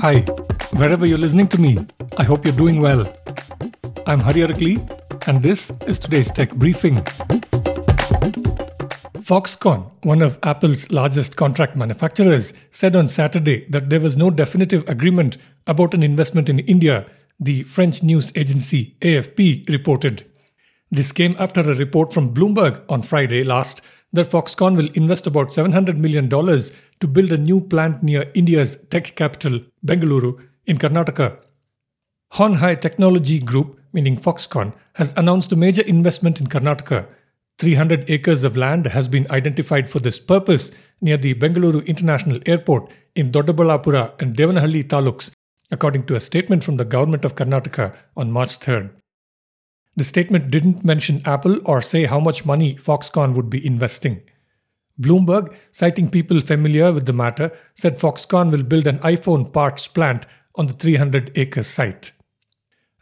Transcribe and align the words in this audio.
Hi, 0.00 0.20
wherever 0.76 1.06
you're 1.06 1.18
listening 1.18 1.48
to 1.48 1.60
me, 1.60 1.76
I 2.16 2.22
hope 2.22 2.44
you're 2.44 2.54
doing 2.54 2.80
well. 2.80 3.12
I'm 4.06 4.20
Hari 4.20 4.42
Arakali, 4.42 4.76
and 5.26 5.42
this 5.42 5.72
is 5.88 5.98
today's 5.98 6.30
tech 6.30 6.54
briefing. 6.54 6.98
Foxconn, 9.18 9.90
one 10.04 10.22
of 10.22 10.38
Apple's 10.44 10.92
largest 10.92 11.36
contract 11.36 11.74
manufacturers, 11.74 12.52
said 12.70 12.94
on 12.94 13.08
Saturday 13.08 13.66
that 13.70 13.90
there 13.90 13.98
was 13.98 14.16
no 14.16 14.30
definitive 14.30 14.88
agreement 14.88 15.36
about 15.66 15.94
an 15.94 16.04
investment 16.04 16.48
in 16.48 16.60
India, 16.60 17.04
the 17.40 17.64
French 17.64 18.00
news 18.00 18.30
agency 18.36 18.96
AFP 19.00 19.68
reported. 19.68 20.24
This 20.92 21.10
came 21.10 21.34
after 21.40 21.60
a 21.60 21.74
report 21.74 22.14
from 22.14 22.32
Bloomberg 22.32 22.84
on 22.88 23.02
Friday 23.02 23.42
last 23.42 23.82
that 24.12 24.30
Foxconn 24.30 24.76
will 24.76 24.88
invest 24.94 25.26
about 25.26 25.48
$700 25.48 25.96
million 25.96 26.28
to 26.28 27.08
build 27.08 27.32
a 27.32 27.38
new 27.38 27.60
plant 27.60 28.02
near 28.02 28.30
India's 28.34 28.76
tech 28.90 29.14
capital, 29.16 29.60
Bengaluru, 29.84 30.48
in 30.66 30.78
Karnataka. 30.78 31.42
Hon 32.32 32.54
Hai 32.56 32.74
Technology 32.74 33.38
Group, 33.38 33.78
meaning 33.92 34.16
Foxconn, 34.16 34.74
has 34.94 35.14
announced 35.16 35.52
a 35.52 35.56
major 35.56 35.82
investment 35.82 36.40
in 36.40 36.46
Karnataka. 36.46 37.06
300 37.58 38.08
acres 38.08 38.44
of 38.44 38.56
land 38.56 38.86
has 38.86 39.08
been 39.08 39.26
identified 39.30 39.90
for 39.90 39.98
this 39.98 40.20
purpose 40.20 40.70
near 41.00 41.16
the 41.16 41.34
Bengaluru 41.34 41.84
International 41.86 42.38
Airport 42.46 42.92
in 43.14 43.32
Doddaballapura 43.32 44.20
and 44.20 44.36
Devanahalli 44.36 44.84
taluks, 44.84 45.30
according 45.70 46.04
to 46.04 46.14
a 46.14 46.20
statement 46.20 46.62
from 46.62 46.76
the 46.76 46.84
government 46.84 47.24
of 47.24 47.34
Karnataka 47.34 47.94
on 48.16 48.30
March 48.30 48.58
3rd. 48.58 48.90
The 49.98 50.04
statement 50.04 50.52
didn't 50.52 50.84
mention 50.84 51.22
Apple 51.24 51.58
or 51.64 51.82
say 51.82 52.04
how 52.04 52.20
much 52.20 52.46
money 52.46 52.76
Foxconn 52.76 53.34
would 53.34 53.50
be 53.50 53.66
investing. 53.66 54.22
Bloomberg, 55.00 55.52
citing 55.72 56.08
people 56.08 56.38
familiar 56.38 56.92
with 56.92 57.06
the 57.06 57.12
matter, 57.12 57.50
said 57.74 57.98
Foxconn 57.98 58.52
will 58.52 58.62
build 58.62 58.86
an 58.86 59.00
iPhone 59.00 59.52
parts 59.52 59.88
plant 59.88 60.24
on 60.54 60.68
the 60.68 60.72
300 60.72 61.32
acre 61.34 61.64
site. 61.64 62.12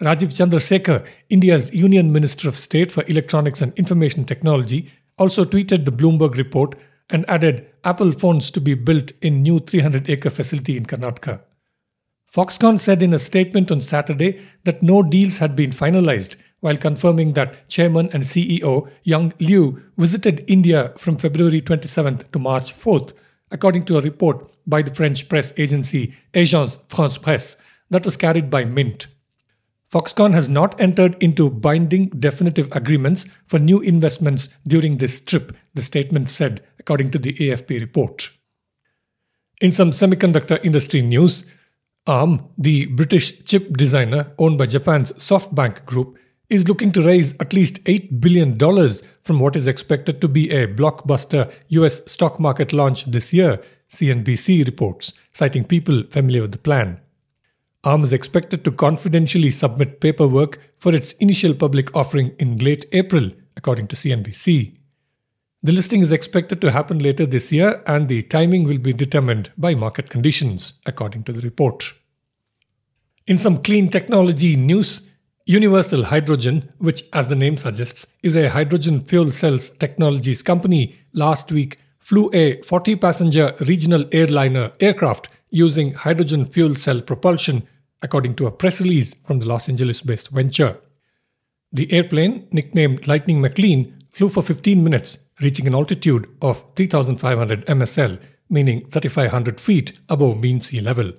Rajeev 0.00 0.32
Chandrasekhar, 0.32 1.06
India's 1.28 1.70
Union 1.74 2.14
Minister 2.14 2.48
of 2.48 2.56
State 2.56 2.90
for 2.90 3.04
Electronics 3.08 3.60
and 3.60 3.74
Information 3.74 4.24
Technology, 4.24 4.90
also 5.18 5.44
tweeted 5.44 5.84
the 5.84 5.92
Bloomberg 5.92 6.38
report 6.38 6.76
and 7.10 7.28
added 7.28 7.66
Apple 7.84 8.12
phones 8.12 8.50
to 8.52 8.60
be 8.60 8.72
built 8.72 9.12
in 9.20 9.42
new 9.42 9.58
300 9.58 10.08
acre 10.08 10.30
facility 10.30 10.78
in 10.78 10.86
Karnataka. 10.86 11.40
Foxconn 12.34 12.80
said 12.80 13.02
in 13.02 13.12
a 13.12 13.18
statement 13.18 13.70
on 13.70 13.82
Saturday 13.82 14.40
that 14.64 14.82
no 14.82 15.02
deals 15.02 15.38
had 15.38 15.54
been 15.54 15.72
finalized 15.72 16.36
while 16.60 16.76
confirming 16.76 17.32
that 17.32 17.68
Chairman 17.68 18.08
and 18.12 18.22
CEO 18.22 18.90
Young 19.02 19.32
Liu 19.40 19.82
visited 19.96 20.44
India 20.48 20.92
from 20.96 21.16
February 21.16 21.60
27th 21.60 22.30
to 22.32 22.38
March 22.38 22.78
4th, 22.78 23.12
according 23.50 23.84
to 23.84 23.98
a 23.98 24.02
report 24.02 24.50
by 24.66 24.82
the 24.82 24.94
French 24.94 25.28
press 25.28 25.52
agency 25.56 26.14
Agence 26.34 26.78
France 26.88 27.18
Presse 27.18 27.56
that 27.90 28.04
was 28.04 28.16
carried 28.16 28.50
by 28.50 28.64
Mint. 28.64 29.06
Foxconn 29.92 30.34
has 30.34 30.48
not 30.48 30.80
entered 30.80 31.16
into 31.22 31.48
binding 31.48 32.08
definitive 32.08 32.68
agreements 32.72 33.24
for 33.44 33.58
new 33.58 33.80
investments 33.80 34.48
during 34.66 34.98
this 34.98 35.20
trip, 35.20 35.56
the 35.74 35.82
statement 35.82 36.28
said, 36.28 36.60
according 36.80 37.10
to 37.12 37.18
the 37.18 37.34
AFP 37.34 37.80
report. 37.80 38.30
In 39.60 39.70
some 39.70 39.90
semiconductor 39.90 40.62
industry 40.64 41.02
news, 41.02 41.44
ARM, 42.06 42.48
the 42.58 42.86
British 42.86 43.44
chip 43.44 43.76
designer 43.76 44.32
owned 44.38 44.58
by 44.58 44.66
Japan's 44.66 45.12
SoftBank 45.12 45.84
Group, 45.86 46.18
is 46.48 46.68
looking 46.68 46.92
to 46.92 47.02
raise 47.02 47.34
at 47.40 47.52
least 47.52 47.84
$8 47.84 48.20
billion 48.20 48.56
from 49.22 49.40
what 49.40 49.56
is 49.56 49.66
expected 49.66 50.20
to 50.20 50.28
be 50.28 50.50
a 50.50 50.68
blockbuster 50.68 51.52
US 51.68 52.00
stock 52.10 52.38
market 52.38 52.72
launch 52.72 53.04
this 53.06 53.32
year, 53.32 53.60
CNBC 53.88 54.64
reports, 54.66 55.12
citing 55.32 55.64
people 55.64 56.04
familiar 56.04 56.42
with 56.42 56.52
the 56.52 56.58
plan. 56.58 57.00
ARM 57.84 58.02
is 58.02 58.12
expected 58.12 58.64
to 58.64 58.72
confidentially 58.72 59.50
submit 59.50 60.00
paperwork 60.00 60.58
for 60.76 60.94
its 60.94 61.12
initial 61.14 61.54
public 61.54 61.94
offering 61.94 62.34
in 62.38 62.58
late 62.58 62.84
April, 62.92 63.30
according 63.56 63.86
to 63.88 63.96
CNBC. 63.96 64.76
The 65.62 65.72
listing 65.72 66.00
is 66.00 66.12
expected 66.12 66.60
to 66.60 66.72
happen 66.72 66.98
later 66.98 67.26
this 67.26 67.52
year, 67.52 67.82
and 67.86 68.08
the 68.08 68.22
timing 68.22 68.64
will 68.64 68.78
be 68.78 68.92
determined 68.92 69.50
by 69.56 69.74
market 69.74 70.10
conditions, 70.10 70.80
according 70.84 71.24
to 71.24 71.32
the 71.32 71.40
report. 71.40 71.92
In 73.26 73.38
some 73.38 73.62
clean 73.62 73.88
technology 73.88 74.56
news, 74.56 75.02
Universal 75.48 76.06
Hydrogen, 76.06 76.72
which, 76.78 77.04
as 77.12 77.28
the 77.28 77.36
name 77.36 77.56
suggests, 77.56 78.04
is 78.20 78.34
a 78.34 78.50
hydrogen 78.50 79.00
fuel 79.00 79.30
cells 79.30 79.70
technologies 79.70 80.42
company, 80.42 80.96
last 81.12 81.52
week 81.52 81.78
flew 82.00 82.28
a 82.34 82.60
40 82.62 82.96
passenger 82.96 83.54
regional 83.60 84.06
airliner 84.10 84.72
aircraft 84.80 85.28
using 85.50 85.92
hydrogen 85.92 86.46
fuel 86.46 86.74
cell 86.74 87.00
propulsion, 87.00 87.62
according 88.02 88.34
to 88.34 88.48
a 88.48 88.50
press 88.50 88.80
release 88.80 89.14
from 89.14 89.38
the 89.38 89.46
Los 89.46 89.68
Angeles 89.68 90.02
based 90.02 90.30
venture. 90.30 90.78
The 91.70 91.92
airplane, 91.92 92.48
nicknamed 92.50 93.06
Lightning 93.06 93.40
McClean, 93.40 93.92
flew 94.10 94.28
for 94.28 94.42
15 94.42 94.82
minutes, 94.82 95.18
reaching 95.40 95.68
an 95.68 95.76
altitude 95.76 96.28
of 96.42 96.64
3,500 96.74 97.64
MSL, 97.66 98.18
meaning 98.50 98.80
3,500 98.88 99.60
feet 99.60 99.92
above 100.08 100.40
mean 100.40 100.60
sea 100.60 100.80
level. 100.80 101.12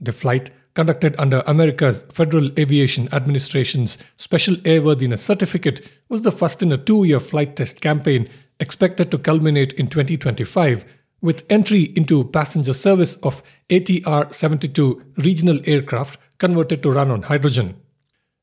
The 0.00 0.12
flight 0.12 0.50
conducted 0.76 1.16
under 1.18 1.42
America's 1.46 2.02
Federal 2.12 2.50
Aviation 2.58 3.08
Administration's 3.12 3.98
Special 4.16 4.54
Airworthiness 4.56 5.18
Certificate, 5.18 5.80
was 6.08 6.22
the 6.22 6.30
first 6.30 6.62
in 6.62 6.70
a 6.70 6.76
two 6.76 7.02
year 7.02 7.18
flight 7.18 7.56
test 7.56 7.80
campaign 7.80 8.28
expected 8.60 9.10
to 9.10 9.18
culminate 9.18 9.72
in 9.72 9.88
2025 9.88 10.84
with 11.20 11.44
entry 11.50 11.92
into 11.96 12.24
passenger 12.24 12.74
service 12.74 13.16
of 13.16 13.42
ATR 13.70 14.32
72 14.32 15.02
regional 15.16 15.58
aircraft 15.64 16.20
converted 16.38 16.82
to 16.82 16.92
run 16.92 17.10
on 17.10 17.22
hydrogen. 17.22 17.74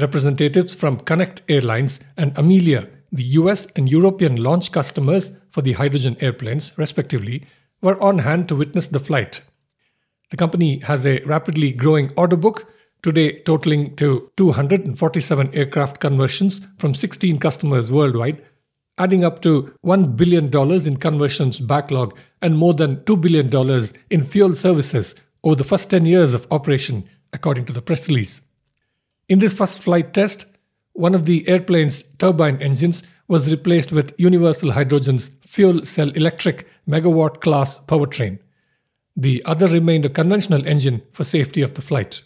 Representatives 0.00 0.74
from 0.74 0.96
Connect 0.96 1.42
Airlines 1.48 2.00
and 2.16 2.36
Amelia, 2.36 2.88
the 3.12 3.22
US 3.40 3.66
and 3.76 3.88
European 3.88 4.42
launch 4.42 4.72
customers 4.72 5.36
for 5.50 5.62
the 5.62 5.74
hydrogen 5.74 6.16
airplanes, 6.20 6.76
respectively, 6.76 7.44
were 7.80 8.00
on 8.02 8.20
hand 8.20 8.48
to 8.48 8.56
witness 8.56 8.86
the 8.86 8.98
flight. 8.98 9.42
The 10.30 10.36
company 10.36 10.80
has 10.80 11.04
a 11.04 11.20
rapidly 11.24 11.72
growing 11.72 12.10
order 12.16 12.36
book, 12.36 12.72
today 13.02 13.38
totaling 13.40 13.94
to 13.96 14.30
247 14.36 15.54
aircraft 15.54 16.00
conversions 16.00 16.66
from 16.78 16.94
16 16.94 17.38
customers 17.38 17.92
worldwide, 17.92 18.42
adding 18.96 19.24
up 19.24 19.42
to 19.42 19.74
$1 19.84 20.16
billion 20.16 20.46
in 20.86 20.96
conversions 20.96 21.60
backlog 21.60 22.16
and 22.40 22.56
more 22.56 22.74
than 22.74 22.96
$2 22.98 23.20
billion 23.20 23.92
in 24.10 24.22
fuel 24.22 24.54
services 24.54 25.14
over 25.42 25.56
the 25.56 25.64
first 25.64 25.90
10 25.90 26.06
years 26.06 26.32
of 26.32 26.46
operation, 26.50 27.08
according 27.32 27.66
to 27.66 27.72
the 27.72 27.82
press 27.82 28.08
release. 28.08 28.40
In 29.28 29.38
this 29.38 29.54
first 29.54 29.80
flight 29.80 30.14
test, 30.14 30.46
one 30.94 31.14
of 31.14 31.26
the 31.26 31.46
airplane's 31.48 32.02
turbine 32.18 32.62
engines 32.62 33.02
was 33.26 33.50
replaced 33.50 33.90
with 33.92 34.14
Universal 34.18 34.72
Hydrogen's 34.72 35.30
fuel 35.46 35.84
cell 35.84 36.10
electric 36.10 36.66
megawatt 36.88 37.40
class 37.40 37.78
powertrain. 37.78 38.38
The 39.16 39.44
other 39.44 39.68
remained 39.68 40.04
a 40.04 40.10
conventional 40.10 40.66
engine 40.66 41.02
for 41.12 41.24
safety 41.24 41.62
of 41.62 41.74
the 41.74 41.82
flight. 41.82 42.22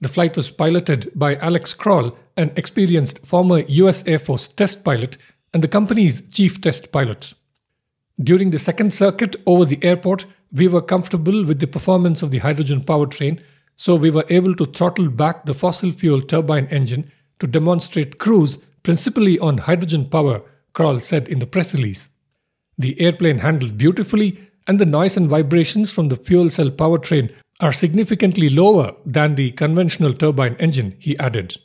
The 0.00 0.08
flight 0.08 0.36
was 0.36 0.50
piloted 0.50 1.12
by 1.14 1.36
Alex 1.36 1.74
Kroll, 1.74 2.16
an 2.36 2.52
experienced 2.56 3.26
former 3.26 3.60
US 3.60 4.06
Air 4.06 4.18
Force 4.18 4.48
test 4.48 4.82
pilot 4.82 5.16
and 5.52 5.62
the 5.62 5.68
company's 5.68 6.26
chief 6.28 6.60
test 6.60 6.90
pilot. 6.90 7.34
During 8.20 8.50
the 8.50 8.58
second 8.58 8.92
circuit 8.92 9.36
over 9.46 9.64
the 9.64 9.82
airport, 9.84 10.26
we 10.52 10.68
were 10.68 10.82
comfortable 10.82 11.44
with 11.44 11.60
the 11.60 11.66
performance 11.66 12.22
of 12.22 12.30
the 12.30 12.38
hydrogen 12.38 12.82
powertrain, 12.82 13.40
so 13.76 13.94
we 13.94 14.10
were 14.10 14.26
able 14.28 14.54
to 14.56 14.66
throttle 14.66 15.08
back 15.08 15.44
the 15.44 15.54
fossil 15.54 15.92
fuel 15.92 16.20
turbine 16.20 16.66
engine 16.66 17.10
to 17.38 17.46
demonstrate 17.46 18.18
cruise 18.18 18.58
principally 18.82 19.38
on 19.38 19.58
hydrogen 19.58 20.06
power, 20.06 20.42
Kroll 20.72 21.00
said 21.00 21.28
in 21.28 21.38
the 21.38 21.46
press 21.46 21.74
release. 21.74 22.10
The 22.78 23.00
airplane 23.00 23.38
handled 23.38 23.76
beautifully 23.76 24.49
and 24.70 24.78
the 24.78 24.86
noise 24.86 25.16
and 25.16 25.28
vibrations 25.28 25.90
from 25.90 26.10
the 26.10 26.16
fuel 26.16 26.48
cell 26.48 26.70
powertrain 26.70 27.34
are 27.58 27.72
significantly 27.72 28.48
lower 28.48 28.94
than 29.04 29.34
the 29.34 29.50
conventional 29.50 30.12
turbine 30.12 30.54
engine, 30.60 30.94
he 31.00 31.18
added. 31.18 31.56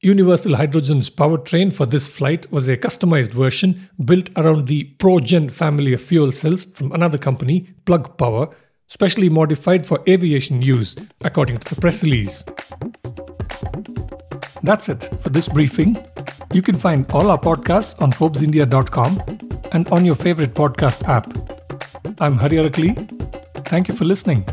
Universal 0.00 0.54
Hydrogen's 0.54 1.10
powertrain 1.10 1.72
for 1.72 1.86
this 1.86 2.06
flight 2.06 2.48
was 2.52 2.68
a 2.68 2.76
customized 2.76 3.32
version 3.32 3.90
built 4.04 4.30
around 4.36 4.68
the 4.68 4.94
ProGen 4.98 5.50
family 5.50 5.92
of 5.92 6.00
fuel 6.00 6.30
cells 6.30 6.66
from 6.66 6.92
another 6.92 7.18
company, 7.18 7.74
Plug 7.84 8.16
Power, 8.16 8.48
specially 8.86 9.28
modified 9.28 9.84
for 9.84 10.00
aviation 10.08 10.62
use, 10.62 10.94
according 11.22 11.58
to 11.58 11.74
the 11.74 11.80
press 11.80 12.04
release. 12.04 12.44
That's 14.62 14.88
it 14.88 15.08
for 15.20 15.30
this 15.30 15.48
briefing. 15.48 15.98
You 16.52 16.62
can 16.62 16.76
find 16.76 17.10
all 17.10 17.28
our 17.32 17.40
podcasts 17.40 18.00
on 18.00 18.12
ForbesIndia.com 18.12 19.20
and 19.72 19.88
on 19.88 20.04
your 20.04 20.14
favorite 20.14 20.54
podcast 20.54 21.08
app. 21.08 21.43
I'm 22.20 22.36
Hari. 22.36 22.58
Thank 23.64 23.88
you 23.88 23.94
for 23.94 24.04
listening. 24.04 24.46